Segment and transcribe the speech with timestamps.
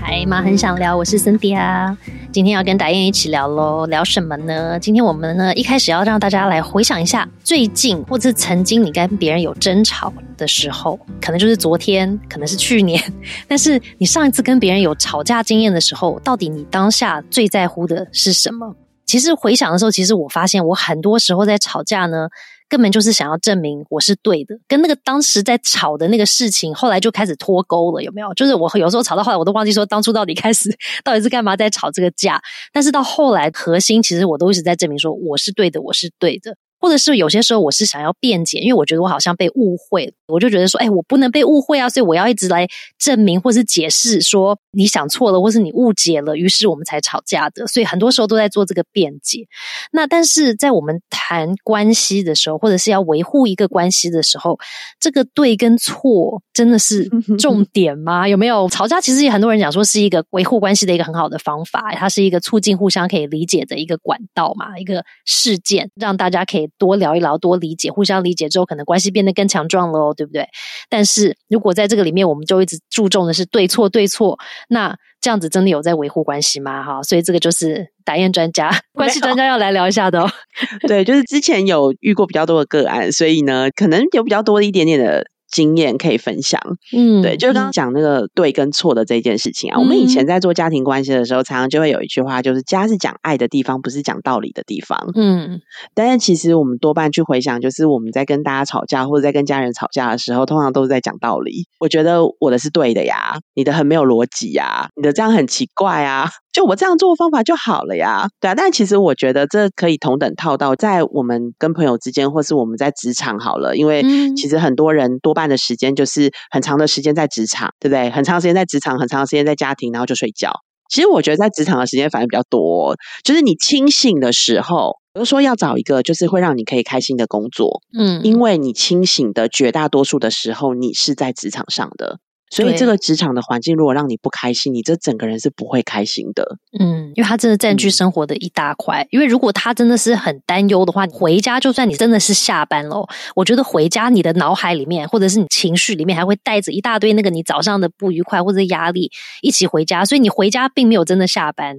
[0.00, 1.96] 嗨，妈很想聊，我是森迪啊。
[2.32, 4.78] 今天要跟达燕一起聊喽，聊什么呢？
[4.80, 13.00] 今天我们呢一开始要让大家来回想一下，最近或者曾经你跟别人有争吵的时候，可能就是昨天，可能是去年，
[13.46, 18.74] 但是你上一次跟别人有吵架经验的时候，到底你当下最在乎的是什么？
[19.06, 22.28] 其实回想的时候，其实我发现我很多时候在吵架呢。
[22.68, 28.32] 根本就是想要证明我是对的，跟那个当时在吵的那个事情，后来就开始脱钩了，有没有？
[28.34, 30.68] 就是我有时候吵到后来，我都忘记说当初到底开始
[31.04, 32.40] 到底是干嘛在吵这个架。
[32.72, 36.56] 但是到后来，核心其实我都一直在证明说我是对的，我是对的。
[36.84, 47.66] 或者是有些时候我是想要辩解，因为我觉得我好像被误会，我就觉得说，哎，我不能被误会啊，所以我要一直来证明或是解释说你想错了，或是你误解了，于是我们才吵架的。
[47.68, 49.46] 所以很多时候都在做这个辩解。
[49.92, 54.58] 那但是在我们谈关系的时候，或者是要维护一个关系的时候，
[55.00, 57.08] 这个对跟错真的是
[57.40, 58.28] 重点吗？
[58.28, 59.00] 有没有吵架？
[59.00, 66.68] 其实也很多人讲说是一个维护关系的一个很好的方法，它是一个促进互相可以理解的一个管道嘛，一个事件让大家可以。
[66.78, 70.48] 多聊一聊，多理解，互相理解之后，可能关系变得更强壮了哦，对不对？
[70.88, 74.38] 但是如果在这个里面，我们就一直注重的是对错对错，
[74.68, 76.82] 那这样子真的有在维护关系吗？
[76.82, 80.30] 哈，所以这个就是打验专家、关系专家要来聊一下的哦。
[80.88, 85.24] 对，就是之前有遇过比较多的个案，所以呢，可能有比较多的一点点的。
[85.54, 86.60] 经验可以分享，
[86.92, 89.78] 嗯，对，就是刚刚讲那个对跟错的这件事情啊。
[89.78, 94.98] 我们以前在做家庭关系的时候，常常就会有一句话，就是家是讲爱的地方，不是讲道理的地方。
[95.14, 95.60] 嗯，
[95.94, 101.68] 但是其实我们多半去回想，就是我们在跟大家吵架或者在跟家人吵架的时候，通常都是在讲道理。
[101.78, 106.28] 我觉得我的是对的呀，你的很没有逻辑呀，你的这样很奇怪啊。
[106.54, 108.54] 就我这样做方法就好了呀，对啊。
[108.54, 113.76] 但其实我觉得这可以同等套到在我们跟朋友之间，或是我们在职场好了。
[113.76, 114.02] 因为
[114.36, 118.08] 其实很多人多半的时间就是很长的时间在职场，对不对？
[118.10, 120.52] 很长时间在职场，很长时间在家庭，然后就睡觉。
[120.88, 122.94] 其实我觉得在职场的时间反而比较多，
[123.24, 132.18] 就是你清醒的时候，比如说要找一个就是会让你可以开心的工作，嗯，因为你清醒的绝大多数的时候，你是在职场上的。
[132.50, 136.56] 所以这个职场的环境如果让你不开心，你这整个人是不会开心的。
[136.78, 139.04] 嗯，因为他真的占据生活的一大块。
[139.10, 149.10] 因为如果他真的是很担忧的话，回家就算你真的是下班了，我觉得回家你的脑海里面或者是你情绪里面还会带着一大堆那个你早上的不愉快或者压力
[149.42, 150.04] 一起回家。
[150.04, 151.76] 所以你回家并没有真的下班，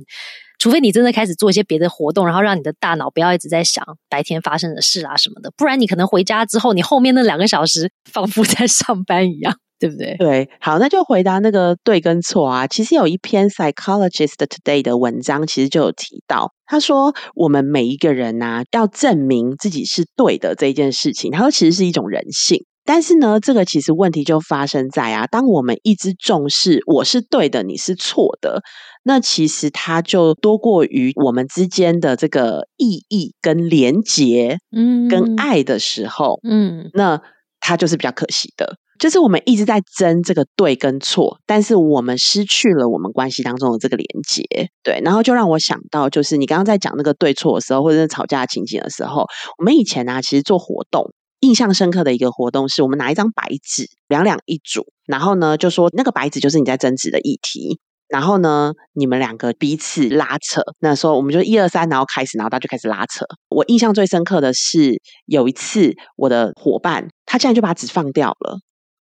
[0.60, 5.52] 除非你真的开始做一些别的活动，然后让你的大脑不要一直在想白天发生的事啊什么的。
[5.56, 9.58] 不然你可能回家之后，你后面那两个小时仿佛在上班一样。
[9.80, 10.16] 对不对？
[10.18, 12.68] 对，好，那就回答那个对跟错啊。
[12.68, 22.64] 其实有一篇 Psychologist Today 的文章，其实就有提到，他说我们每一个人呐，要证明自己是对的这一件事情，他说其实是一种人性。
[22.88, 28.62] 但是呢，这个其实问题就发生在啊，当我们一直重视我是对的，你是错的，
[29.04, 37.20] 那其实它就多过于我们之间的这个意义跟连结，嗯，跟爱的时候，嗯，那
[37.60, 38.78] 它就是比较可惜的。
[38.98, 49.26] 就是我们一直在争这个对跟错，但是我们失去了我们关系当中的这个连接，对，然后就让我想到，就是你刚刚在讲那个对错的时候，或者是吵架情景的时候，
[49.58, 51.12] 我们以前呢，其实做活动，
[51.42, 63.26] 印象深刻的一个活动是我们拿一张白纸，两两一组，然后呢，就说那个白纸就是你在争执的议题，然后呢，你们两个彼此拉扯，那时候我们就一二三，然后开始，然后他就开始拉扯。
[63.50, 68.60] 我印象最深刻的是有一次，我的伙伴他竟然就把纸放掉了。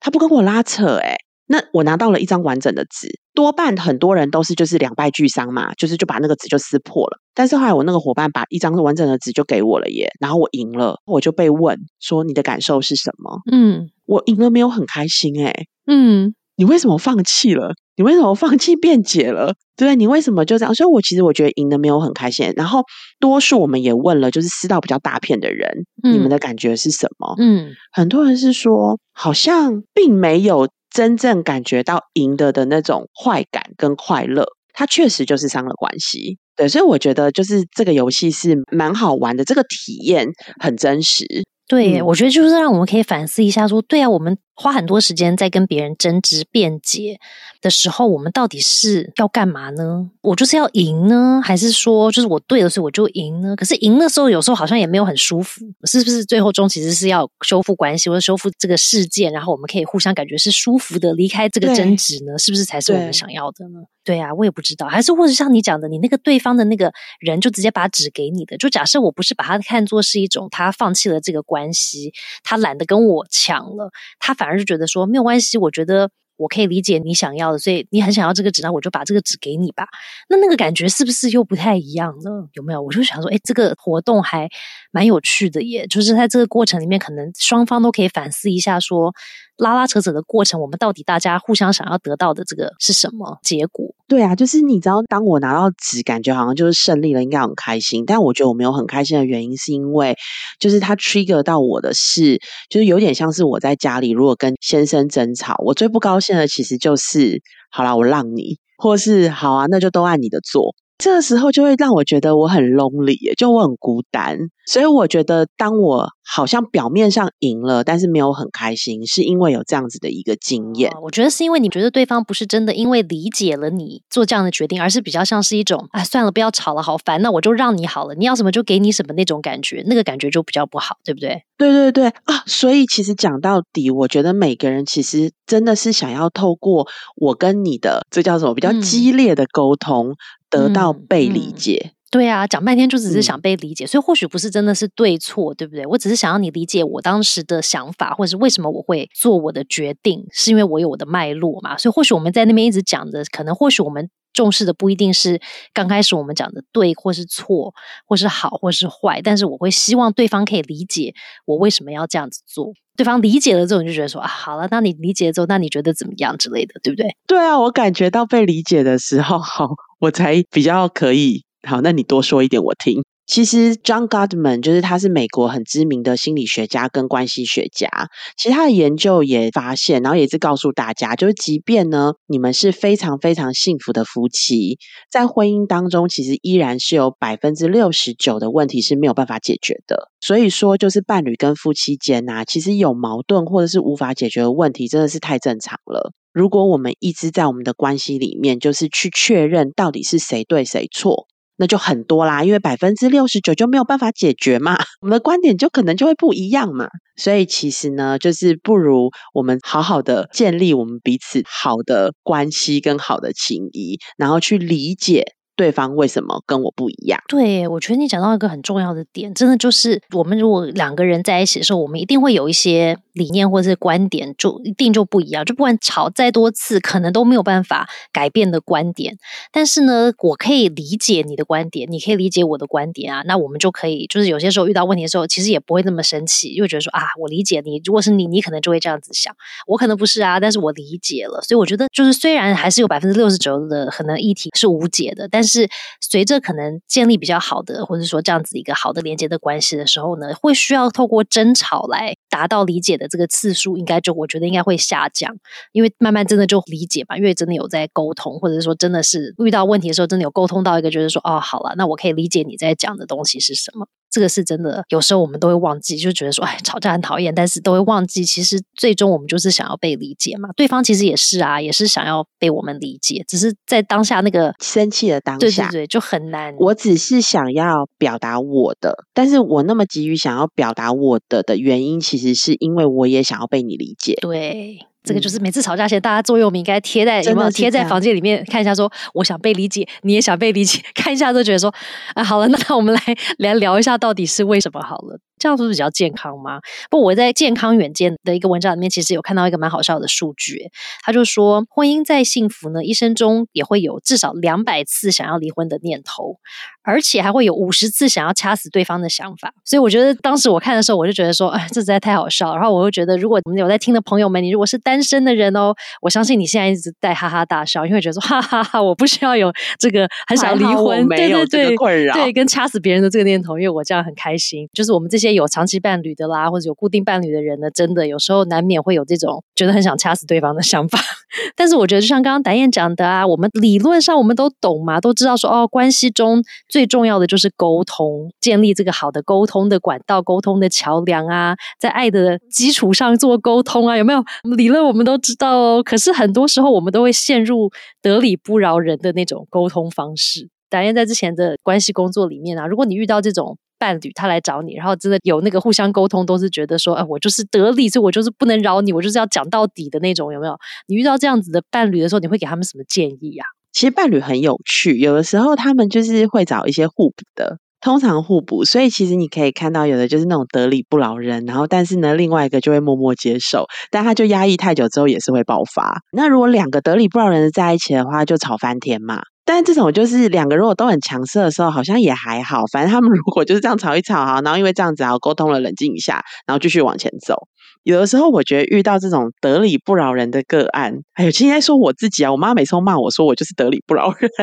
[0.08, 7.20] 他不跟我拉扯，哎，那我拿到了一张完整的纸，多半很多人都是就是两败俱伤嘛，就是就把那个纸就撕破了。
[7.34, 13.42] 但是后来我那个伙伴把一张完整的纸就给我了耶，然后我赢了，我就被问说你的感受是什么？
[13.52, 15.54] 嗯，我赢了没有很开心哎，
[15.86, 16.34] 嗯。
[16.58, 17.74] 你为什么放弃了？
[17.96, 19.54] 你为什么放弃辩解了？
[19.76, 20.74] 对你为什么就这样？
[20.74, 22.52] 所以，我其实我觉得赢的没有很开心。
[22.56, 22.82] 然后，
[23.20, 25.70] 多数我们也问了，就是撕到比较大片的人，
[26.04, 27.36] 你们的感觉是什么？
[27.40, 34.46] 嗯，很多人是说，好像并没有真正感觉到赢得的那种快感跟快乐。
[34.74, 36.38] 它确实就是伤了关系。
[36.56, 40.28] 对，所以我觉得就是这个游戏是蛮好玩的，这个体验
[40.60, 41.26] 很真实。
[41.68, 44.38] 对，我觉得就是让我们可以反思一下，说对啊，我们。
[44.60, 47.20] 花很多时间在跟别人争执辩解
[47.62, 50.10] 的时候，我们到底是要干嘛呢？
[50.22, 53.56] 我就是要赢呢，还是说就是我对的时候我就赢呢？
[53.56, 56.26] 可是赢的时候有时候好像也没有很舒服，是不是？
[56.26, 62.36] 最后终其实是要修复关系或者修复这个事件，然后我们可以互相感觉是舒服的离开这个争执呢？
[62.40, 63.82] 是不是才是我们想要的呢？
[64.04, 74.47] 对啊，我也不知道，还是或者像你讲的，你那个对方的那个人就直接把纸给你的，就假设我不是把他看作是一种他放弃了这个关系，他懒得跟我抢了，他反。
[74.48, 76.10] 而是觉得说没有关系，我觉得。
[76.38, 79.86] 我可以理解你想要的，所以你很想要这个纸，那我就把这个纸给你吧。
[80.30, 82.30] 那那个感觉是不是又不太一样呢？
[82.54, 82.82] 有没有？
[82.82, 84.48] 我就想说，哎，这个活动还
[84.92, 85.86] 蛮有趣的耶。
[85.88, 89.14] 就是在这个过程里面，可能双方都可以反思一下，说
[89.58, 93.96] 拉拉扯扯的过程，我们到底大家互相想要得到的这个是什么结果？
[94.08, 98.06] 对啊，就是你知道，当我拿到纸，感觉好像就是胜利了，应该很开心。
[98.06, 100.16] 但我觉得我没有很开心的原因，是因为
[100.60, 107.42] 就是他 trigger 到我的是，就是有点像是我在家里如果跟先生争吵，我最不高兴现在其实就是，
[107.72, 110.76] 好啦，我让你，或是好啊，那就都按你的做。
[110.98, 114.38] 这个时候就会让我觉得我很 lonely，就我很孤单。
[114.66, 120.92] 所以我觉得，当我好像表面上赢了，但是没有很开心，是因为有这样子的一个经验。
[121.04, 131.44] 我觉得是因为你觉得对方不是真的因为理解了你做这样的决定，而是比较像是一种啊，算了，不要吵了，好烦，那我就让你好了，你要什么就给你什么那种感觉，那个感觉就比较不好，对不对？
[131.58, 132.44] 对对对啊！
[132.46, 140.16] 所以其实讲到底，我觉得每个人其实真的是想要透过我跟你的这叫什么比较激烈的沟通。
[140.50, 145.86] 得到被理解，对啊，讲半天就只是想被理解，所以或许不是真的是对错，对不对？
[145.86, 151.78] 我只是想要你理解我当时的想法，或者是为什么我会做我的决定，是因为我有我的脉络嘛。
[151.78, 155.42] 所以或许我们在那边一直讲的，可能或许我们重视的不一定是
[155.74, 157.74] 刚开始我们讲的对或是错，
[158.06, 161.14] 或是好或是坏，但是我会希望对方可以理解
[161.46, 162.72] 我为什么要这样子做。
[162.98, 167.08] 对方理解了之后，你就觉得说啊，好了，那你理解之后，那你觉得怎么样之类的，对不对？
[167.28, 169.70] 对啊，我感觉到被理解的时候，好。
[170.00, 173.04] 我才比较可以好，那你多说一点我听。
[173.28, 177.90] 其实 John Gottman 就是他是美国很知名的心理学家跟关系学家。
[178.38, 184.78] 其实他的研究也发现，然后也是告诉大家，就是即便呢你们是非常非常幸福的夫妻，
[185.12, 190.10] 在婚姻当中，其实依然是有百分之六十九的问题是没有办法解决的。
[190.22, 196.14] 所以说，就是伴侣跟夫妻间呐，其实有矛盾或者是无法解决的问题，真的是太正常了。
[196.32, 201.28] 如果我们一直在我们的关系里面，就是去确认到底是谁对谁错，
[201.58, 202.44] 那就很多啦。
[202.44, 206.88] 因为百分之六十九就没有办法解决嘛， 我们的观点就可能就会不一样嘛。
[207.16, 215.37] 所以其实呢，就是不如我们好好的建立我们彼此好的关系跟好的情谊，然后去理解。
[215.58, 217.20] 对方为什么跟我不一样？
[217.28, 225.44] 对，我觉得你讲到一个很重要的点，真的就是我们如果两个人在一起的时候，我们一定会有一些理念或者是观点，就一定就不一样。
[225.44, 229.18] 就不管吵再多次，可能都没有办法改变的观点。
[229.52, 233.24] 但是呢，我可以理解你的观点，你可以理解我的观点啊。
[233.26, 237.82] 那我们就可以，就是有些时候遇到问题的时候，其实也不会那么生气，又觉得说啊，我理解你。
[237.84, 241.42] 如果是你，你可能就会这样子想，我可能不是啊，但是我理解了。
[241.42, 245.47] 所以我觉得，就是虽然还是有百分之六十九的可能议题是无解的，但是。
[245.48, 245.68] 是
[246.02, 255.36] 随着可能建立比较好的，或者说这样子一个好的连接的关系的时候呢，会需要透过争吵来达到理解的这个次数，应该就我觉得应该会下降，
[255.72, 263.88] 因为慢慢真的就理解嘛，因为真的有在沟通，或者是说真的是遇到问题的时候，真的有沟通到一个，就是说哦，好了，那我可以理解你在讲的东西是什么。
[264.18, 270.50] 这个是真的，有时候我们都会忘记，就觉得说，哎，吵架很讨厌，但是都会忘记，其实最终我们就是想要被理解嘛。
[270.56, 276.56] 对方其实也是啊，也是想要被我们理解，只是在当下那个生气的当下，对对对，就很难。
[276.58, 284.18] 我只是想要表达我的，但是我那么急于想要表达我的的原因，其实是因为我也想要被你理解。
[284.20, 284.80] 对。
[285.08, 291.74] 这个就是每次吵架前，大家座右铭应该贴在有没有贴在房间里面看一下，说我想被理解，你也想被理解，看一下都觉得说
[292.14, 293.02] 啊，好了，那我们来
[293.38, 295.20] 来聊一下到底是为什么好了。
[295.40, 296.60] 这样不是比较健康吗？
[296.90, 300.70] 不，我在健康远见的一个文章里面，其实有看到一个蛮好笑的数据，
[301.04, 306.38] 他就说，婚姻再幸福呢，一生中也会有至少两百次想要离婚的念头，
[306.84, 309.54] 而且还会有五十次想要掐死对方的想法。
[309.64, 312.56] 所以我觉得当时我看的时候，我就觉得说，哎，这实在太好笑。
[312.56, 321.78] 然后我又觉得，如果我们有在听的朋友们，你如果是单身的人哦，我相信你现在一直在哈哈大笑，因为觉得说，哈哈哈，我不需要有这个很想离婚，对对对，
[322.14, 324.68] 对，跟掐死别人的这个念头，因为我这样很开心。
[324.74, 325.27] 就是我们这些。
[325.34, 331.00] 有长期伴侣的啦，或者有固定伴侣的人呢，真的有时候难免会有这种觉得很想掐死对方的想法。
[331.56, 344.24] 但是我觉得，就像刚刚达燕讲的啊，我们理论上我们都懂嘛，都知道说哦，关系中最重要的就是沟通，建立这个好的沟通的管道、沟通的桥梁啊，在爱的基础上做沟通啊，有没有？
[344.56, 345.84] 理论我们都知道哦。
[345.84, 347.70] 可是很多时候我们都会陷入
[348.02, 350.50] 得理不饶人的那种沟通方式。
[350.70, 360.58] 达燕在之前的关系工作里面啊，如果你遇到这种，伴侣他来找你，然后真的有那个互相沟通，都是觉得说，哎，我就是得理，所以我就是不能饶你，我就是要讲到底的那种，有没有？
[360.88, 363.46] 你遇到这样子的伴侣的时候，你会给他们什么建议啊？
[363.72, 367.60] 其实伴侣很有趣，有的时候他们就是会找一些互补的。
[367.80, 376.02] 通常互补，所以其实你可以看到，有的就是那种得理不饶人，然后但是呢，另外一个就会默默接受，但他就压抑太久之后也是会爆发。
[376.12, 379.22] 那如果两个得理不饶人的在一起的话，就吵翻天嘛。
[379.48, 382.66] 但这种就是两个如果都很强势的时候，好像也还好。
[382.70, 387.48] 反正他们 如果就是这样吵一吵哈，然后因为这样子啊沟通了，冷静一下，然后继续往前走。
[387.84, 394.30] 有的时候我觉得遇到这种得理不饶人的个案，哎呦，今天说我自己啊，我妈每次都骂我说我就是得理不饶人。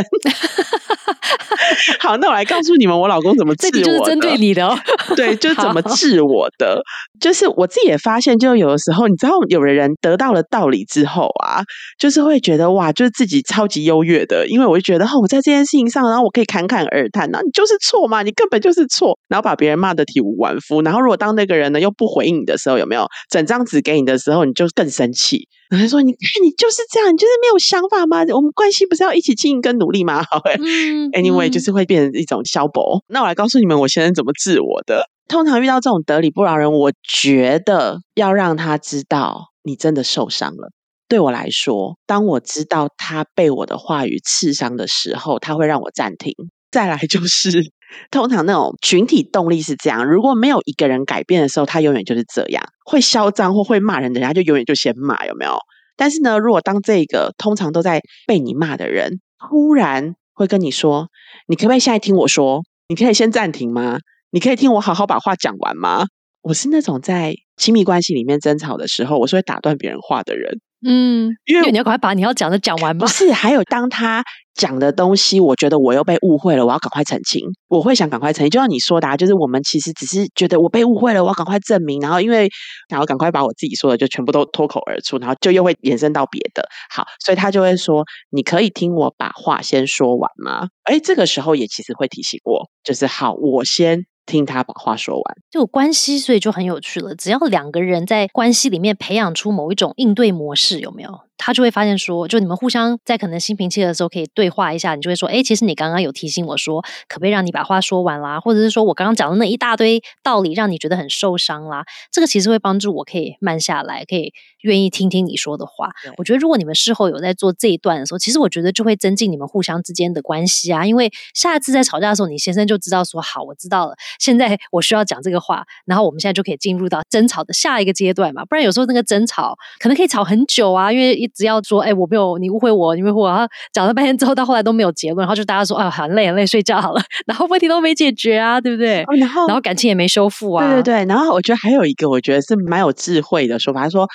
[2.00, 3.82] 好，那我来告诉你们，我老公怎么治我的。
[3.82, 4.68] 就是针对你的，
[5.16, 6.82] 对，就是 怎么治我的。
[7.20, 11.62] 就是我自己也发现，就有的时候，你知道，有的人得到了道理之后啊，
[11.98, 14.46] 就是会觉得哇，就是自己超级优越的。
[14.48, 20.82] 因为我就觉得，哦，我在这件事情上，然后我可以侃侃而谈，那你就是错嘛，你根本就是错，然后把别人骂的体无完肤。
[20.82, 25.48] 然后如果当那个人呢又不回应你的时候，有没有整张纸给你的时候，你就更生气。
[25.70, 28.22] 然后说，你看你就是这样，你就是没有想法吗？
[28.34, 30.22] 我们关系不是要一起经营跟努力吗？
[30.22, 30.40] 好，
[31.12, 33.02] Anyway，就是会变成一种消薄。
[33.08, 35.08] 那我来告诉你们，我先生怎么治我的。
[35.26, 40.70] 通常遇到这种得理不饶人，我觉得要让他知道你真的受伤了。
[41.08, 46.34] 对我来说，当我知道他被我的话语刺伤的时候，他会让我暂停。
[46.70, 47.62] 再来就是，
[48.10, 55.58] 通常那种群体动力是这样：如果没有一个人改变的时候，他永远就是这样，会嚣张或会骂人的人，他就永远就先骂，有没有？
[55.96, 61.08] 但是呢，如果当这个通常都在被你骂的人，突然会跟你说
[61.46, 62.62] ：“你可不可以现在听我说？
[62.88, 63.98] 你可以先暂停吗？
[64.30, 66.06] 你可以听我好好把话讲完吗？”
[66.42, 70.60] 我是那种在亲密关系里面争吵的时候，我是会打断别人话的人。
[70.86, 74.22] 嗯，因为你要赶快把你要讲的讲完不是，还有当他
[74.54, 77.40] 讲的东西，我觉得我又被误会了，我要赶快澄清。
[77.68, 82.00] 我会想赶快澄清，就像你说的，啊就是我们其实只是觉得我被误会了，我要赶快证明。
[82.00, 82.50] 然后因为
[82.90, 86.68] 然后赶快把我自己说的就全部都脱口而出，然后就又会延伸到别的。
[86.94, 94.04] 好，所以他就会说：“你可以听我把话先说完吗？”哎，这个时候也其实会提醒我，就是好，我先。
[94.26, 97.14] 听他把话说完，就关系，所以就很有趣了。
[97.14, 101.20] 只要两个人在关系里面培养出某一种应对模式，有没有？
[101.36, 108.40] 他就会发现说，就你们互相在可能心平气和的时候可以对话一下，你就会说，哎，其实你刚刚有提醒我说，可不可以让你把话说完啦？
[108.40, 111.84] 或者是说我刚刚讲的那一大堆道理让你觉得很受伤啦？
[112.10, 115.90] 这个其实会帮助我可以慢下来，可以愿意听听你说的话。
[116.16, 120.86] 我觉得如果你们事后有在做这一段的时候，其实我觉得就会增进你们互相之间的关系啊。
[120.86, 128.44] 因为下一次在吵架的时候，你先生就知道说，好，我知道了，现在我需要讲这个话，然后我们现在就可以进入到争吵的下一个阶段嘛。
[128.44, 131.30] 不然有时候那个争吵可能可以吵很久啊，因为一。
[131.34, 139.04] 直要说，哎，我没有，你误会我，你误会我，然后讲了半天之后，到后来都没有结论，然后就大家说，啊，很累，很累，睡觉好了，然后问题都没解决啊，对不对？
[139.18, 140.64] 然后，然后感情也没修复啊。
[140.64, 144.06] 对对对，然后我觉得还有一个，我觉得是蛮有智慧的说法，他说。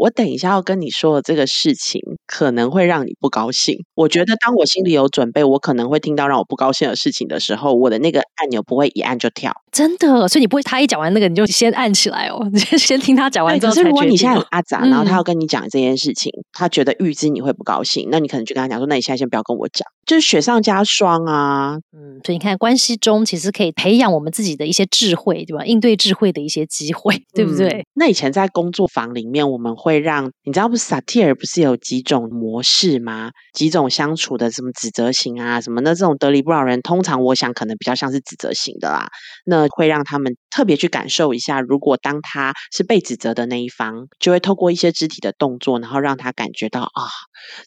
[0.00, 3.76] 我等一下要跟你说的这个事情可能会让你不高兴。
[3.96, 9.52] 我觉得当我心里有准备，我可能会听到让我不高兴的事情的时候，我的那个按钮不会一按就跳。
[9.72, 21.74] 真的，所以你不会他一讲完那个你就先按起来哦，你 先先听他讲完之后可是如果你现在很阿杂， 然后他要跟你讲这件事情，他觉得预知你会不高兴，那你可能就跟他讲说：“那你现在先不要跟我讲。”就是雪上加霜啊。
[21.92, 25.64] 嗯，所以你看，关系中其实可以培养我们自己的一些智慧，对吧？
[25.64, 27.84] 应对智慧的一些机会，对不对？
[27.94, 29.88] 那以前在工作坊里面，我们会。
[29.88, 30.76] 会让你知道不？
[30.76, 33.30] 是萨提尔不是有几种模式吗？
[33.54, 39.08] 几种相处的什么指责型啊，什么那这种得理不饶人，通常我想可能比较像是指责型的啦。
[39.46, 47.08] 那会让他们特别去感受一下，如果当他是被指责的那一方，就会透过一些肢体的动作，然后让他感觉到啊，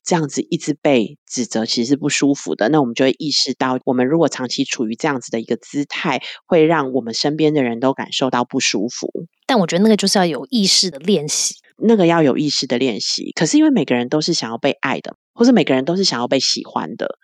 [0.03, 2.69] 这样子一直被指责其实是不舒服的。
[2.69, 9.07] 那我们就会意识到，我们如果长期处于这样子的一个姿态，会让我们身边的人都感受到不舒服。
[9.45, 11.55] 但我觉得那个就是要有意识的练习。
[11.83, 17.17] 那个要有意识的练习，可是因为每个人都是想要被爱的，或者每个人都是想要被喜欢的，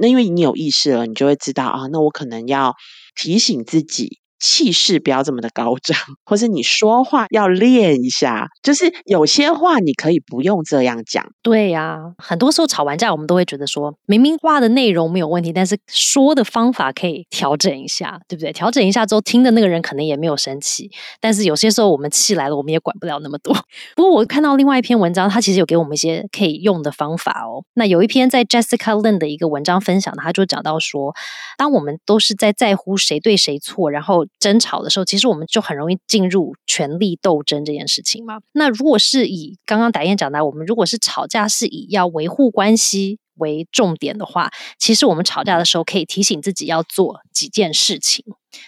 [0.00, 2.76] 那因为你有意识了，你就会知道啊，那我可能要
[3.16, 4.20] 提醒自己。
[4.44, 5.96] 气势不要这么的高涨，
[6.26, 8.46] 或是你说话要练一下。
[8.62, 11.24] 就是有些话你可以不用这样讲。
[11.42, 18.52] 对呀，很多时候吵完架，我们都会觉得说，明明话的内容没有问题，但是说的方法可以调整一下，对不对？
[18.52, 20.90] 调整一下之后，听的那个人可能也没有生气。
[21.20, 23.54] 但是有些时候我们气来了，我们也管不了那么多。
[23.96, 27.64] 不过我看到另外一篇文章，它其实有给我们一些可以用的方法哦。
[27.72, 31.14] 那有一篇在 Jessica Lin 的一个文章分享，他就讲到说，
[31.56, 38.40] 当我们都是在在乎谁对谁错，然后争吵的时候，其实我们就很容易进入权力斗争这件事情嘛。
[38.52, 48.24] 那如果是以刚刚达燕讲的，我们如果是吵架是以要维护关系为重点的话，其实我们吵架的时候可以提醒自己要做几件事情。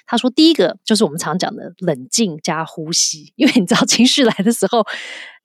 [0.06, 4.84] 他说，第一个就是我们常讲的冷静加呼吸，因为你知道情绪来的时候。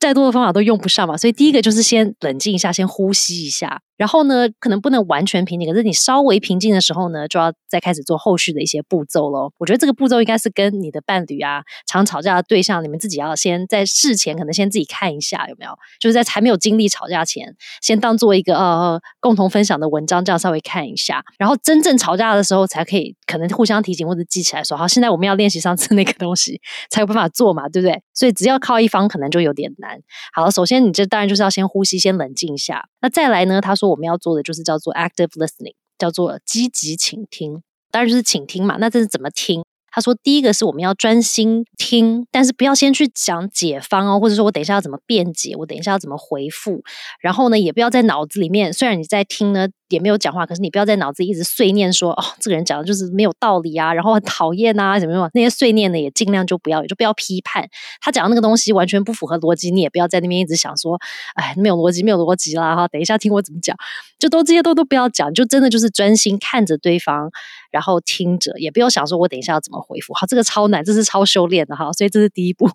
[0.01, 1.15] 再多的方法都用不上嘛。
[1.15, 3.81] 所以第一个就是先冷静一下，先呼吸一下。
[3.95, 9.51] 然后呢，可能不能完全平静，可是你稍微平静的时候呢，就要再开始做后续的一些步骤喽。
[9.59, 21.23] 我觉得这个步骤应该是跟你的伴侣啊，常吵架的对象，你们自己要先在事前可能先自己看一下有没有，就是在还没有经历吵架前，先当做一个呃共同分享的文章，这样稍微看一下。
[21.37, 28.01] 然后真正吵架的时候，才可以可能互相提醒或者记起来说，好，现在我们要练习上次那个东西，才有办法做嘛，对不对？
[28.15, 29.90] 所以只要靠一方，可能就有点难。
[30.33, 32.87] 好，首先你这当然就是要先呼吸，先冷静一下。
[33.01, 33.59] 那再来呢？
[33.61, 37.61] 他说我们要做的就是叫做 active listening，叫做积极倾听。
[37.91, 38.77] 当然就是倾听嘛。
[38.79, 39.63] 那这是怎么听？
[39.91, 46.81] 他说第一个是我们要专心听，但是不要先去讲解方哦，或者说我等一下要怎么辩解，我等一下要怎么回复。
[47.19, 49.67] 然后呢，也不要在脑子里面，虽然你在听呢。
[49.91, 57.67] 也没有讲话，可是你不要在脑子里一直碎念说哦，这个人讲的就是没有道理啊，然后很讨厌啊，什么什么那些碎念呢，也尽量就不要，就不要批判。
[57.99, 60.99] 他讲的那个东西完全不符合逻辑，你也不要在那边一直想说，
[61.35, 63.75] 哎，没有逻辑，没有逻辑啦哈，等一下听我怎么讲，
[64.17, 67.29] 就都这些都都不要讲，就真的就是专心看着对方，
[67.71, 72.69] 然后听着，也不要想说我等一下要怎么回复，好，这个超难，这是超修炼的哈，所以这是第一步。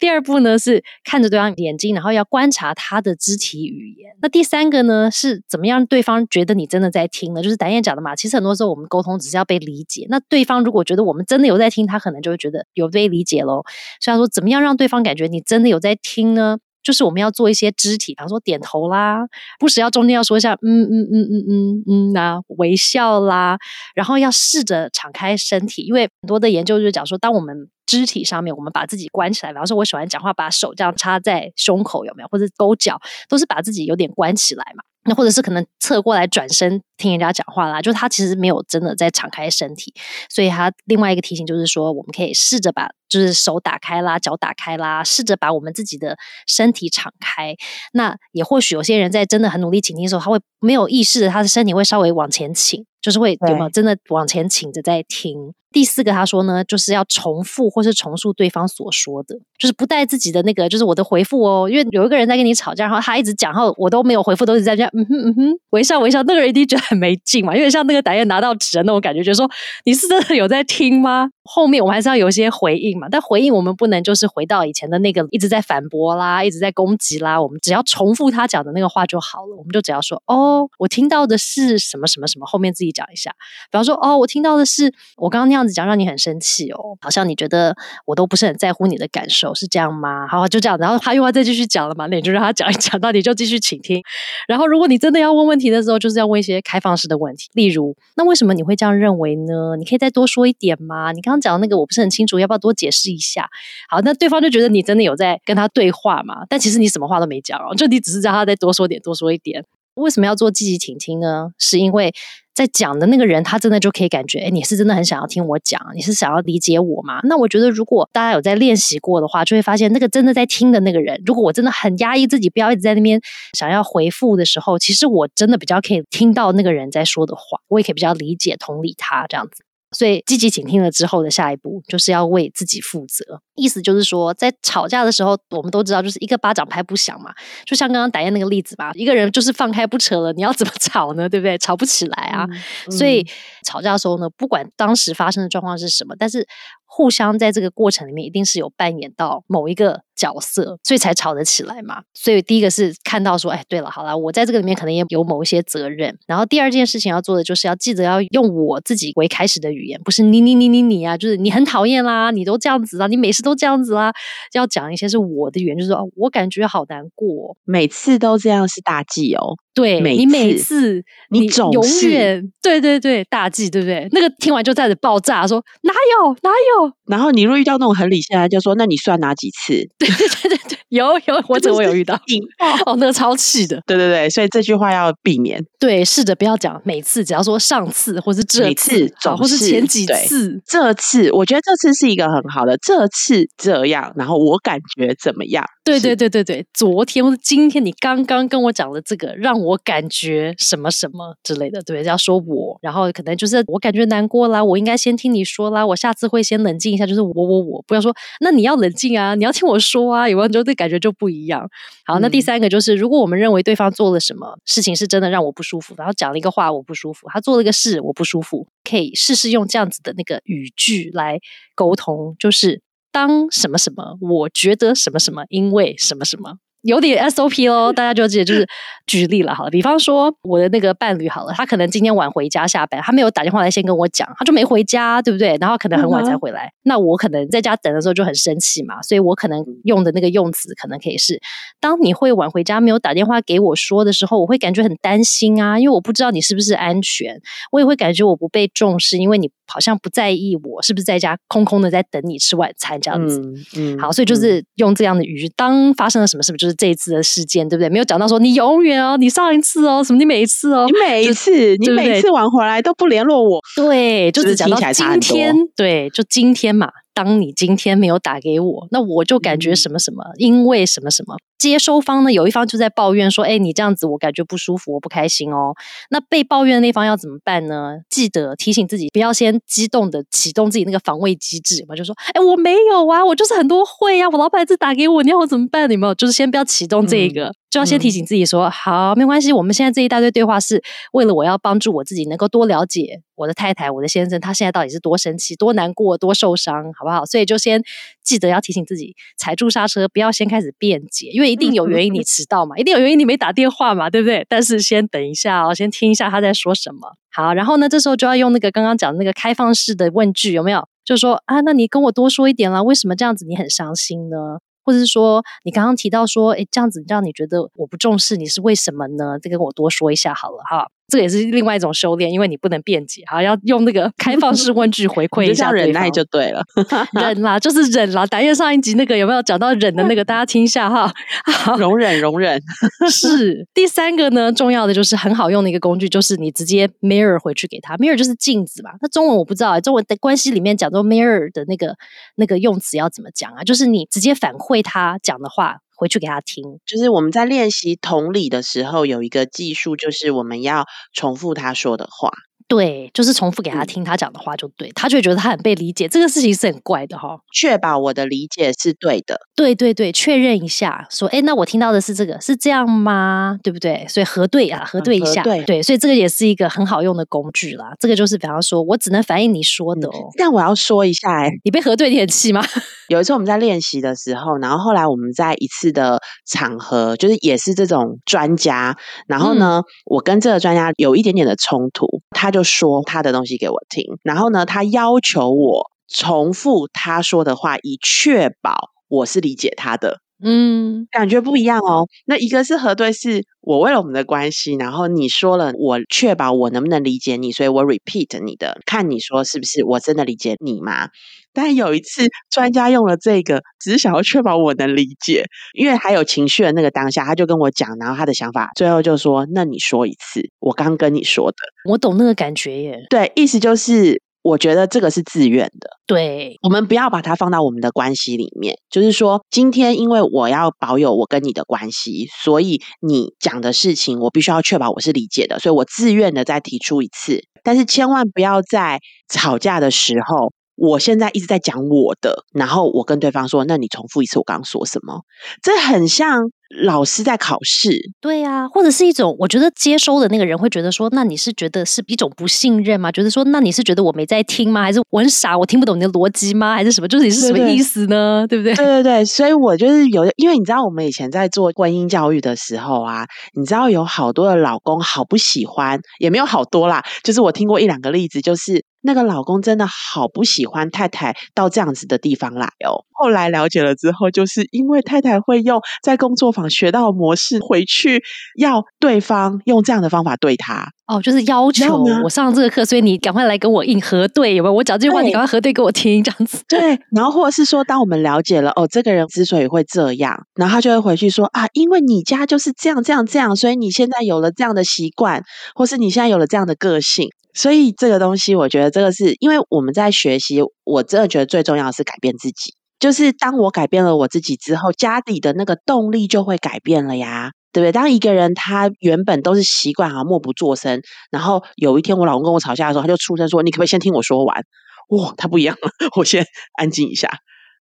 [0.00, 4.10] 第二步呢是看着对方眼睛，然后要观察他的肢体语言。
[4.22, 7.42] 那第三个呢是怎么样对方觉得你真的在听呢？
[7.42, 8.16] 就是导演讲的嘛。
[8.16, 10.06] 其实很多时候我们沟通只是要被理解。
[10.08, 13.62] 那对方如果觉得我们真的有在听，他可能就会觉得有被理解喽。
[14.00, 16.58] 所以说，怎么样让对方感觉你真的有在听呢？
[16.82, 19.18] 就是我们要做一些肢体，比方说点头啦，
[19.58, 23.58] 不时要中间要说一下嗯嗯嗯嗯嗯嗯啊，微笑啦，
[23.94, 32.28] 然后要试着敞开身体，因为很多的研究就是讲说，当我们肢体上面，我们把自己关起来，比方说我喜欢讲话，把手这样插在胸口，有没有？
[32.28, 34.84] 或者勾脚，都是把自己有点关起来嘛。
[35.04, 39.92] 那或者是可能侧过来转身听人家讲话啦，就是他其实没有真的在敞开身体，
[40.28, 46.16] 所以他另外一个提醒就是说，我们可以试着把就是手打开啦，脚打开啦，试着把我们自己的
[46.46, 47.56] 身体敞开。
[47.92, 52.86] 那也或许有些人在真的很努力倾听的时候，他会没有意识的，他的身体会稍微往前倾。
[53.00, 55.54] 就是会有没有真的往前倾着在听？
[55.72, 61.68] 第四个他说呢，就是要重复或是重述对方所说的，就是不带自己的那个，就是我的回复哦。
[61.70, 67.54] 因为有一个人在跟你吵架，然后他一直讲，然后我都没有回复，都是在这样嗯哼嗯哼微笑微笑，那个人一定觉得很没劲嘛。
[67.54, 69.48] 因为像那个导演拿到纸的那种感觉，觉得说
[69.84, 71.28] 你是真的有在听吗？
[71.44, 73.08] 后面我们还是要有一些回应嘛。
[73.10, 77.40] 但回应我们不能就是回到以前的那个一直在反驳啦，一直在攻击啦。
[77.40, 79.56] 我们只要重复他讲的那个话就好了。
[79.56, 83.30] 我们就只要说哦，我听到的是什么什么什么，后面自己讲一下。
[83.70, 90.26] 比方说，哦，我听到的是我刚刚那样这样子讲，让你很生气哦，好像你觉得我都不是很在乎你的感受，是这样吗？
[90.26, 94.02] 好，就这样，然后他又要再继续讲了嘛，那你就让他讲一讲，到底就继续倾听。
[94.48, 99.76] 然后，如果你真的要问问题的时候，就是要问一些开放式的问题，例如，那为什么你会这样认为呢？
[99.78, 101.12] 你可以再多说一点吗？
[101.12, 103.46] 你刚刚讲的那个我不是很清楚，要不要多解释一下？
[103.90, 106.46] 好，那对方就觉得你真的有在跟他对话嘛？
[106.48, 109.64] 但其实你什么话都没讲哦，就你只是叫他再多说点，多说一点。
[109.94, 111.50] 为什么要做积极倾听呢？
[111.58, 112.14] 是因为
[112.54, 117.20] 在讲的那个人，他真的就可以感觉，哎，你是真的很想要听我讲，你是想要理解我吗？
[117.24, 123.20] 那我觉得，如果大家有在练习过的话，就会发现，那个真的在听的那个人，如果我真的很压抑自己，不要一直在那边
[123.56, 129.64] 想要回复的时候，其实我真的比较可以听到那个人在说的话，我也可以比较理解、同理他这样子。
[129.92, 133.40] 所以积极倾听了之后的下一步，就是要为自己负责。
[133.60, 137.32] 意思就是说，在吵架的时候，我们都知道，就是一个巴掌拍不响嘛。
[137.64, 141.28] 就像刚刚打燕那个例子吧，一个人就是放开不扯了，你要怎么吵呢？
[141.28, 141.56] 对不对？
[141.58, 142.46] 吵不起来啊。
[142.90, 143.26] 所以
[143.66, 146.46] 吵架的时候呢，不管当时发生的状况是什么，但是。
[146.92, 152.02] 互相在这个过程里面，一定是有扮演到某一个角色，所以才吵得起来嘛。
[152.14, 156.18] 所以第一个是看到说，哎，对了，好了，我在这个里面可能也有某一些责任。
[156.26, 164.12] 然后第二件事情要做的，就是要记得要用我自己为开始的语言，不是你你你你你啊，就是你很讨厌啦，你都这样子啊，你每次都这样子啦，
[164.52, 169.56] 要讲一些是我的原因，就是说我感觉好难过，每次都这样是大忌哦。
[169.72, 174.08] 对你每次，你总永远对对对大忌，对不对？
[174.10, 176.92] 那个听完就在这爆炸，说哪有哪有？
[177.06, 179.88] 然后你若遇到那种很理性的，就说那你算哪几次？
[179.96, 182.14] 对对对对对，有有，我怎么有遇到？
[182.86, 183.80] 哦，那个超气的。
[183.86, 185.64] 对对对，所以这句话要避免。
[185.78, 190.60] 对，试着不要讲每次，只要说上次或是这次，或是前几次。
[190.66, 195.64] 这次我觉得这次是一个很好的，这次这样，然后我感觉怎么样？
[195.82, 211.68] 对对对对对，昨天或者今天你刚刚跟我讲的这个，让我感觉什么什么之类的，对，要说我，然后可能就是我感觉难过啦，我应该先听你说啦，我下次会先冷静一下，就是我我我，不要说，那你要冷静啊，你要听我说啊，有没有就对感觉就不一样。
[212.06, 221.38] 好，那第三个就是，如果我们认为对方做了什么事情是真的让我不舒服，然后讲了一个话我不舒服，他做了一个事我不舒服，可以试试用这样子的那个语句来
[221.74, 222.80] 沟通，就是。
[223.12, 228.66] 当什么什么，我觉得什么什么，因为什么什么，有点 SOP 咯，大家就记得就是
[229.06, 235.56] 举例了，好了，比方说我的那个伴侣好了，他可能今天晚回家下班，他没有打电话来先跟我讲，他就没回家，对不对？
[235.60, 241.40] 然后可能很晚才回来，那我可能在家等的时候就很生气嘛，所以我可能用的那个用词可能可以是：
[241.80, 247.40] 当你会晚回家没有打电话给我说的时候，我会感觉很担心啊，因为我不知道你是不是安全，
[247.72, 253.40] 我也会感觉我不被重视，因为你好像不在意我是不是在家空空的在等你吃晚餐这样子。
[253.76, 257.88] 嗯好，所以就是用这样的语句，当发生了什么事，就是这一次的事件，对不对？
[257.88, 266.88] 没有讲到说你永远哦，你上一次哦，什么你每一次哦你，每一次，你每次晚回来都不联络我，对，就只讲到今天，对，就今天嘛。
[267.14, 271.36] 当你今天没有打给我，那我就感觉嗯什么什么，因为什么什么。
[271.58, 275.74] 接收方呢，有一方就在抱怨说：“哎，你这样子我感觉不舒服，我不开心哦。”
[276.08, 277.98] 那被抱怨的那方要怎么办呢？
[278.08, 285.90] 记得提醒自己，不要先激动的启动自己那个防卫机制嘛，就说：“哎，我没有啊，我就是很多会啊，我老板一直打给我，你要我怎么办？
[285.90, 286.14] 有没有？
[286.14, 297.24] 就是先不要启动这一个，就要先提醒自己说：好，没关系，我们现在这一大堆对话是为了我要帮助我自己能够多了解我的太太、我的先生，他现在到底是多生气、多难过、多受伤，好不好？
[297.24, 297.80] 所以就先
[298.24, 304.44] 记得要提醒自己，踩住刹车，不要先开始辩解，因为一定有原因你迟到嘛，一定有原因你没打电话嘛，对不对？
[304.48, 307.16] 但是先等一下哦，先听一下他在说什么。
[307.32, 310.88] 好，然后呢，这时候就要用那个刚刚讲的那个开放式的问句，有没有？
[311.04, 314.58] 就说啊，那你跟我多说一点啦，为什么这样子你很伤心呢？
[314.90, 319.38] 或者是说，你刚刚提到说，诶，这样子让你觉得我不重视你是为什么呢？
[319.40, 320.88] 再跟我多说一下好了哈。
[321.10, 326.62] 这个也是另外一种修炼，因为你不能辩解，哈，要用那个 开放式问句回馈一下忍耐就对了。
[327.12, 328.24] 忍啦，就是忍啦。
[328.26, 330.24] 打雁上一集那个有没有讲到忍的那个？
[330.24, 331.12] 大家听一下哈。
[331.44, 332.60] 好，容忍，容忍。
[333.10, 337.96] 是第三个呢，重要的就是很好用的一个工具，就是你直接 mirror 回去给他。
[337.96, 338.90] mirror 就是镜子嘛。
[339.00, 341.96] 那中文我不知道、中文的关系里面讲到 mirror 的那个
[342.36, 343.64] 那个用词要怎么讲啊？
[343.64, 346.64] 就是你直接反馈他讲的话回去给他听。
[346.86, 352.30] 就是我们在练习同理的时候，有一个技术，就是我们要重复他说的话。
[352.66, 356.06] 对，就是重复给他嗯听他讲的话就对，他就会觉得他很被理解。
[356.06, 359.40] 这个事情是很怪的哈、确保我的理解是对的。
[359.56, 363.58] 对对对，确认一下，说，哎，那我听到的是这个，是这样吗？
[363.60, 364.06] 对不对？
[364.08, 367.92] 所以核对啊，核对一下，核对所以这个也是一个很好用的工具啦。
[367.98, 370.30] 这个就是，比方说，我只能反映你说的哦。
[370.38, 372.64] 但我要说一下、欸，你被核对，你很气吗？
[373.10, 378.96] 有一次我们在练习的时候，然后后来我们在一次的场合，就是也是这种专家，
[379.26, 390.20] 然后呢，我跟这个专家有一点点的冲突，他就说他的东西给我听，然后呢，他要求我重复他说的话，以确保我是理解他的。
[390.42, 392.06] 嗯，感觉不一样哦。
[392.26, 401.08] 那一个是核对，是我为了我们的关系，然后你说了，我确保我能不能理解你，所以我 repeat 你的，看你说是不是我真的理解你吗？
[401.52, 411.56] 但有一次专家用了这个，只是想要确保我能理解，因为还有情绪的那个当下，他就跟我讲，然后他的想法最后就说：“那你说一次，我刚跟你说的。
[411.90, 415.88] 我懂那个感觉耶。”对，意思就是我觉得这个是自愿的。
[416.06, 430.52] 对，我们不要把它放到我们的关系里面，就是说，今天因为我要保有我跟你的关系，所以你讲的事情我必须要确保我是理解的，所以我自愿的再提出一次，但是千万不要在吵架的时候。
[430.82, 435.20] 我现在一直在讲我的，然后我跟对方说：“那你重复一次我刚刚说什么？”
[435.62, 436.40] 这很像
[436.84, 443.10] 老师在考试，对呀、或者是一种，我觉得接收的那个人会觉得说，那你是觉得是一种不信任吗？
[443.10, 444.82] 觉得说，那你是觉得我没在听吗？
[444.82, 446.74] 还是我很傻，我听不懂你的逻辑吗？
[446.74, 447.08] 还是什么？
[447.08, 448.46] 就是你是什么意思呢？
[448.48, 448.74] 对不对？
[448.74, 453.26] 对对对，所以我就是有，因为你知道我们以前在做婚姻教育的时候啊，
[453.58, 463.04] 你知道有好多的老公好不喜欢，也没有好多啦，就是我听过一两个例子，就是那个老公真的好不喜欢太太到这样子的地方来哦。
[463.12, 468.22] 后来了解了之后，就是因为太太会用在工作坊学到模式回去
[468.58, 474.74] 要对方用这样的方法对他，哦，就是要求我上这个课，所以你赶快来跟我硬核对，有没有？
[474.74, 476.62] 我讲这句话，你对赶快核对给我听，这样子。
[476.68, 485.42] 对，然后或者是说，当我们了解了哦，这个人之所以会这样，然后他就会回去说啊，因为你家就是这样这样这样，所以你现在有了这样的习惯，
[485.74, 487.28] 或是你现在有了这样的个性。
[487.52, 492.74] 所以这个东西，我觉得这个是因为我们在学习，我真的觉得最重要的是改变自己。
[493.00, 497.50] 就是当我改变了我自己之后，家里的那个动力就会改变了呀。
[497.72, 497.92] 对不对？
[497.92, 504.64] 当一个人他原本都是习惯啊默不作声，然后有一天我老公跟我吵架的时候，他就出声说：“你可不可以先听我说完？”
[505.10, 506.44] 哇，他不一样了， 我先
[506.76, 507.30] 安静一下。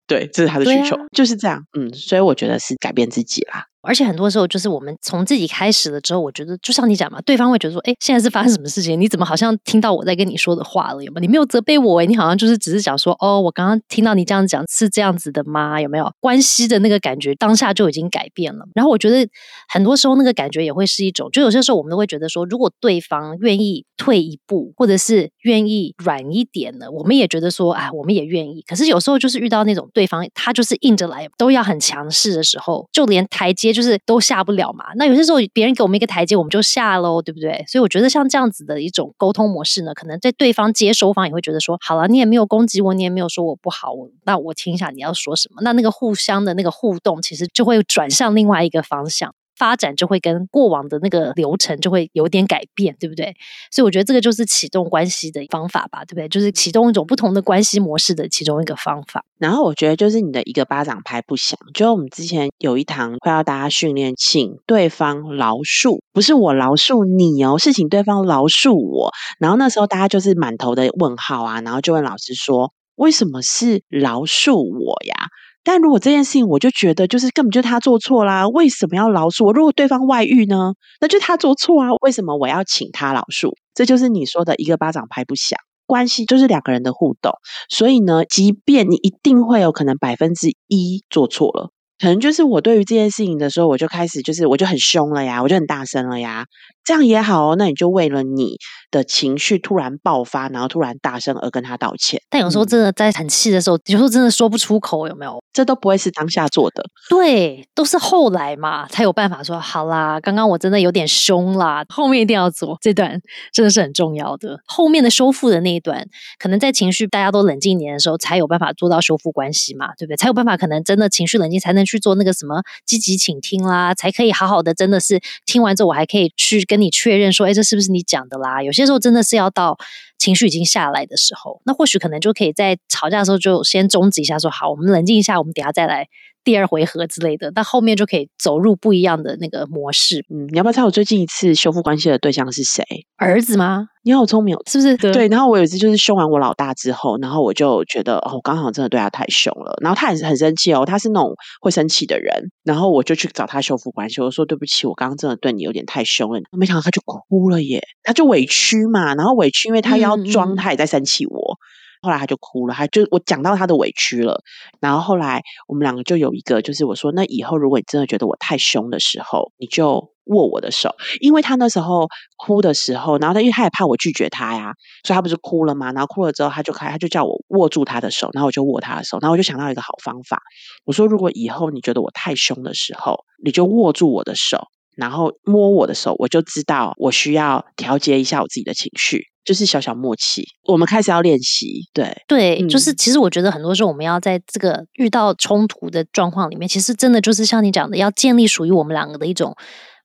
[0.07, 1.63] 对，这是他的需求，啊就是这样。
[1.73, 3.65] 嗯，所以我觉得是改变自己啦。
[3.83, 9.01] 而且很多时候就是我们从自己开始了之后，我觉得就像你讲嘛，对方会觉得说，哎，现在是发生什么事情？
[9.01, 11.03] 你怎么好像听到我在跟你说的话了？
[11.03, 11.21] 有没有？
[11.21, 15.81] 你没有责备我，哎，你好像就是只是讲说，哦，我刚刚听到你这样讲是这样子的吗？
[15.81, 17.35] 有没有关系的那个感觉？
[17.37, 18.65] 当下就已经改变了。
[18.75, 19.29] 然后我觉得
[19.69, 28.63] 很多时候那个感觉也会是一种，就有些时候我们都会觉得说，如果对方愿意退一步，或者是愿意软一点的，我们也觉得说，哎，我们也愿意。
[28.67, 34.87] 可是有时候就是遇到那种对方他就是硬着来，都要很强势的时候，就连台阶就是都下不了嘛。
[34.97, 37.65] 那有些时候别人给我们一个台阶，我们就下喽，对不对？
[37.69, 43.93] 所以我觉得像这样子的一种沟通模式呢，可能在对方接收方也会觉得说，好了，你也没有攻击我，你也没有说我不好，
[44.25, 45.63] 那我听一下你要说什么。
[45.63, 49.33] 那那个互相的那个互动，其实就会转向另外一个方向。
[49.59, 53.35] 发展就会跟过往的那个流程就会有点改变，对不对？
[53.71, 56.29] 所以我觉得这个就是启动关系的方法吧，对不对？
[56.29, 59.25] 就是启动一种不同的关系模式的其中一个方法。
[59.39, 69.11] 然后我觉得就是你的一个巴掌拍不响，就我们之前有一堂会要大家训练，请对方饶恕，不是我饶恕你哦，是请对方饶恕我。
[69.39, 75.29] 然后那时候大家就是满头的问号啊，然后就问老师说：“为什么是饶恕我呀？”
[75.71, 79.53] 但如果这件事情，我就觉得就是根本就他做错啦，为什么要饶恕我？
[79.53, 83.51] 如果对方外遇呢，那就他做错啊，为什么我要请他饶恕？
[83.75, 87.33] 这就是你说的一个巴掌拍不响，关系就是两个人的互动，
[87.69, 91.69] 所以呢，即便你一定会有可能百分之一做错了。
[92.01, 96.47] 可能就是我对于这件事情的时候，我就开始就是我就很凶了呀，我就很大声了呀，
[96.89, 97.57] 这样也好哦。
[97.59, 98.57] 那你就为了你
[98.91, 102.23] 的情绪突然爆发，然后突然大声而跟他道歉。
[102.31, 105.43] 但有时候真的在很气的时候，有时候真的说不出口，有没有？
[105.53, 110.21] 这都不会是当下做的，对，都是后来嘛才有办法说好啦。
[110.21, 113.21] 刚刚我真的有点凶啦，后面一定要做这段，
[113.53, 114.61] 真的是很重要的。
[114.65, 116.07] 后面的修复的那一段，
[116.39, 120.17] 可能在情绪大家都冷静一点的时候，才有办法做到修复关系嘛，对不对？
[120.17, 121.89] 才有办法可能真的情绪冷静，才能。
[121.89, 128.63] 去做那个什么积极倾听啦，才可以好好的，真的是听完之后，我还可以去跟你确认说，哎，这是不是你讲的啦？
[128.63, 129.77] 有些时候真的是要到
[130.19, 136.07] 情绪已经下来的时候，那或许可能就可以在吵架的时候就先终止一下，说好，我们冷静一下，我们等下再来。
[136.45, 140.25] 第二回合之类的，但后面就可以走入不一样的那个模式。
[140.33, 142.83] 嗯，你要不要猜我最近一次修复关系的对象是谁？
[143.19, 143.89] 儿子吗？
[144.03, 144.97] 你好聪明，是不是？
[144.97, 145.29] 对。
[145.29, 149.77] 然后我有一次就是凶完我老大之后，然后我就觉得哦，我刚好真的对他太凶了。
[149.83, 152.51] 然后他也是很生气哦，他是那种会生气的人。
[152.65, 156.41] 然后我就去找他修复关系，我说对不起，我刚刚真的对你有点太凶了。
[156.53, 161.59] 没想到他就哭了耶，他就委屈嘛，然后委屈，因为他要装他也在生气我。
[162.01, 164.41] 后来他就哭了，他就我讲到他的委屈了，
[164.81, 175.91] 然后后来我们两个就有一个，就是我说，那以后如果你真的觉得我太凶的时候，你就握我的手，因为他那时候哭的时候，然后他因为他也怕我拒绝他呀，所以他不是哭了吗？
[175.91, 180.41] 然后哭了之后，他就开他就叫我握住他的手，然后我就握他的手，然后我就想到一个好方法，
[180.85, 184.69] 我说如果以后你觉得我太凶的时候，你就握住我的手，
[184.99, 189.23] 然后摸我的手，我就知道我需要调节一下我自己的情绪。
[189.45, 191.81] 就是小小默契，我们开始要练习。
[191.95, 199.57] 对对，就是其实我觉得很多时候我们要在这个遇到冲突的状况里面，其实真的就是像你讲的，要建立属于我们两个的一种。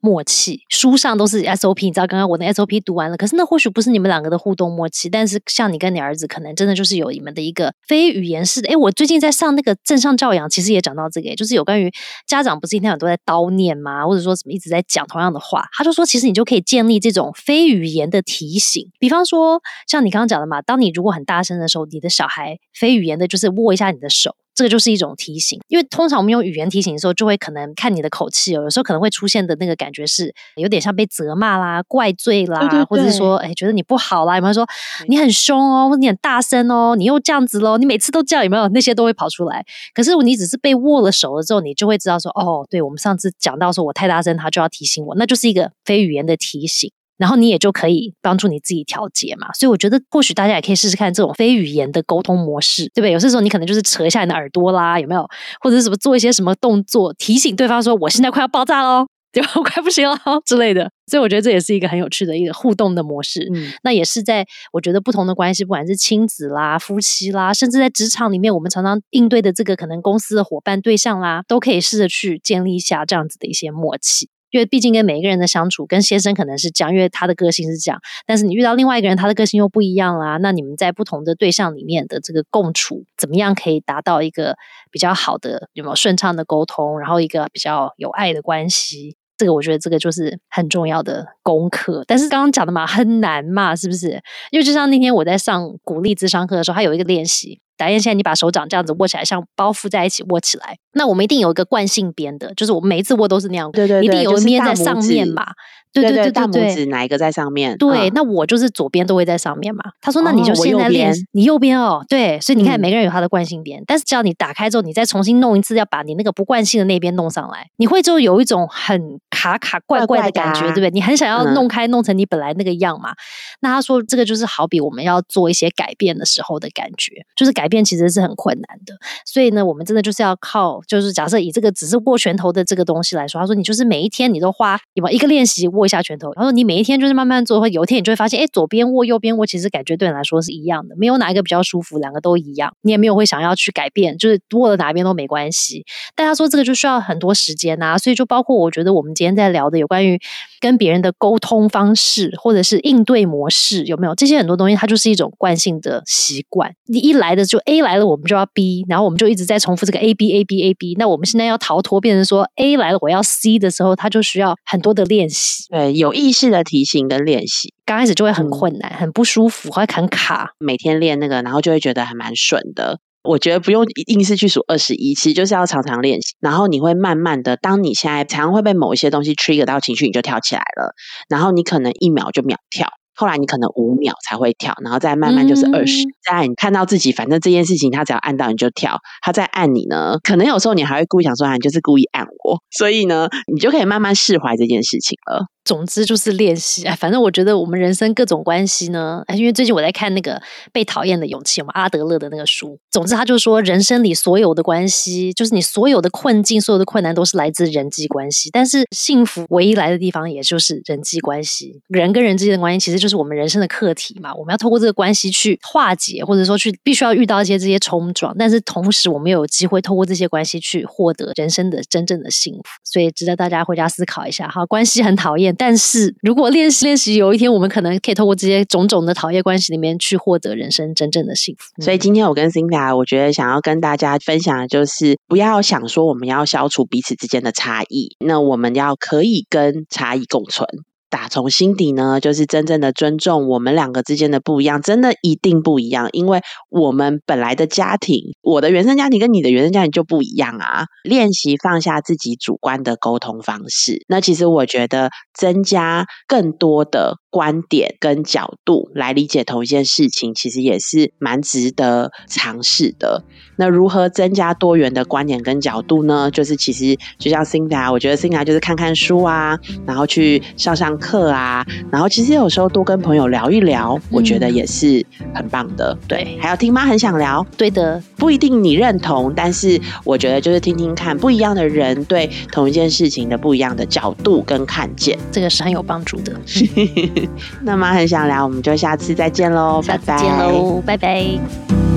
[0.03, 8.67] 默契书上都是 SOP，你知道刚刚我的 SOP 读完了，可是那或许不是你们两个的互动默契，但是像你跟你儿子，可能真的就是有你们的一个非语言式的。
[8.67, 11.89] 哎，我最近在上那个正向教养，其实也讲到这个，就是有关于
[12.27, 14.05] 家长不是一天晚上都在叨念吗？
[14.05, 24.35] 或者说什么一直在讲同样的话，他就说其实你就可以建立这种非语言的提醒，比方说像你刚刚讲的嘛，当你如果很大声的时候，你的小孩非语言的就是握一下你的手。
[24.55, 34.67] 这个就是一种提醒，因为通常我们用语言提醒的时候，就会可能看你的口气哦，有时候可能会出现的那个感觉是有点像被责骂啦、怪罪啦，或者是说，哎，觉得你不好啦，有没有说
[35.07, 39.65] 你很凶哦，或者你很大声哦，你又这样子喽，你每次都这样，有没有那些都会跑出来？
[39.93, 46.91] 可是你只是被握了手了之后，你就会知道说，哦，对我们上次讲到说我太大声，他就要提醒我，那就是一个非语言的提醒。
[47.17, 53.11] 然后你也就可以帮助你自己调节嘛，所以我觉得或许大家也可以试试看这种非语言的沟通模式，对不对？
[53.11, 55.27] 有些时候你可能就是扯一下你的耳朵啦，有没有？
[55.61, 59.51] 或者什么做一些什么动作提醒对方说我现在快要爆炸喽，对吧？
[59.55, 60.89] 我 快不行了之类的。
[61.05, 63.47] 所以我觉得这也是一个很有趣的一个互动的模式。
[63.53, 74.29] 嗯，那也是在我觉得不同的关系，不管是亲子啦、夫妻啦，甚至在职场里面，我们常常应对的这个可能公司的伙伴对象啦，都可以试着去建立一下这样子的一些默契。
[74.53, 77.99] 因为毕竟跟每一个人的相处，跟先生可能是这样，因为他的个性是这样。
[78.27, 80.37] 但是你遇到另外一个人，他的个性又不一样啦。
[80.37, 84.55] 那你们在不同的对象里面的这个共处，怎么样可以达到一个
[84.91, 89.17] 比较好的、有没有顺畅的沟通，然后一个比较有爱的关系？
[89.35, 92.03] 这个我觉得这个就是很重要的功课。
[92.07, 94.19] 但是刚刚讲的嘛，很难嘛，是不是？
[94.49, 97.59] 因为就像那天我在上鼓励智商课的时候，他有一个练习。
[97.75, 100.77] 打雁，现在你把手掌这样子握起来，像包覆在一起握起来。
[100.93, 105.43] 那我们一定有一个惯性边的，就是我们每一次握都是那样，对对，一定有一边在上面嘛。
[105.91, 107.77] 对对对，大拇指哪一个在上面？
[107.77, 109.83] 对，那我就是左边都会在上面嘛。
[110.01, 120.89] 他说：“那你就现在练，你右边哦。”对，所以你看，每个人有他的惯性边，但是只要你打开之后，你再重新弄一次，要把你那个不惯性的那边弄上来，你会就有一种很卡卡怪怪的感觉，对不对？
[120.89, 123.13] 你很想要弄开，弄成你本来那个样嘛。
[123.61, 128.95] 那他说，这个就是好比我们要做一些改变的时候的感觉，就是改变其实是很困难的。
[129.25, 136.63] 所以呢，我们真的就是要靠，就是假设以这个只是握拳头的这个东西来说，他说你就是每一天你都花有没有一个练习握一下拳头，他说你。
[136.63, 142.73] 每一天就是慢慢做，会有一天你就会发现，哎，左边握右边握，其实感觉对你来说是一样的，没有哪一个比较舒服，两个都一样。
[142.81, 145.85] 你也没有会想要去改变，就是握了哪一边都没关系。
[146.15, 150.17] 但他说这个就需要很多时间呐，所以就包括我觉得我们今天在聊的有关于
[150.61, 156.73] 跟别人的沟通方式或者是应对模式有没有这些很多东西，它就是一种惯性的习惯。
[156.87, 160.95] 你一来的就 A 来了，我们就要 B，然后我们就一直在重复这个 A B A B A B。
[160.99, 165.63] 那我们现在要逃脱，变成说 A 来了我要 C 的时候，它就需要很多的练习。
[165.69, 166.43] 对，有意识。
[166.43, 170.51] 的提醒跟练习，刚开始就会很困难，很不舒服，会很卡。
[170.59, 172.99] 每天练那个，然后就会觉得还蛮顺的。
[173.23, 176.35] 我觉得不用硬是去数二十一，其实就是要常常练习。
[176.39, 180.93] 然后你会慢慢的，当你现在常常会被某一些东西 trigger 到情绪，你就跳起来了。
[181.29, 182.87] 然后你可能一秒就秒跳。
[183.15, 186.03] 后来你可能五秒才会跳，然后再慢慢就是二十。
[186.27, 195.45] 再你看到自己，反正这件事情他只要按到你就跳，他再按你呢，可能有时候你还会故意想说，你就是故意按我，所以呢，你就可以慢慢释怀这件事情了。
[195.65, 200.35] 总之就是练习哎，反正我觉得我们人生各种关系呢，因为最近我在看那个
[200.71, 202.77] 《被讨厌的勇气》，我们阿德勒的那个书。
[202.91, 208.49] 总之，他就说人生里所有的关系，就是你所有的困境、所有的困难，都是来自人际关系。
[208.51, 211.81] 但是幸福唯一来的地方，也就是人际关系。
[211.87, 214.33] 人跟人之间的关系，其实就是我们人生的课题嘛。
[214.35, 218.35] 我们要透过这个关系去化解，或者说去必须要遇到一些这些冲撞。
[218.37, 222.61] 但是同时，我们有机会透过这些关系去获得人生的真正的幸福。
[222.83, 224.65] 所以值得大家回家思考一下哈。
[224.65, 225.52] 关系很讨厌。
[225.57, 231.81] 但是如果练习练习，有一天我们可能可以透过这些种种的讨厌关系里面去获得人生真正的幸福。
[231.81, 240.67] 所以今天我跟 Cindy，我觉得想要跟大家分享的就是，不要想说我们要消除彼此之间的差异，那我们要可以跟差异共存。
[241.13, 250.85] 打从心底呢，就是真正的尊重我们两个之间的不一样，真的一定不一样，因为我们本来的家庭，我的原生家庭跟你的原生家庭就不一样啊。
[251.03, 263.23] 练习放下自己主观的沟通方式，那其实我觉得增加更多的观点跟角度来理解同一件事情，其实也是蛮值得尝试的。
[263.55, 266.29] 那如何增加多元的观点跟角度呢？
[266.31, 270.93] 就是其实就像 Cindy，我觉得 Cindy 就是看看书啊，然后去上上。
[270.99, 275.97] 课啊，然后其实有时候多跟朋友聊一聊，我觉得也是很棒的。
[276.07, 276.85] 对，还要听妈？
[276.85, 277.43] 很想聊。
[277.57, 286.39] 对的，不一定你认同，但是我觉得就是听听看不一样的人对同一件事情的不一样的角度跟看见，这个是很有帮助的。
[287.61, 291.92] 那么很想聊，我们就下次再见喽，拜拜，见喽，拜拜。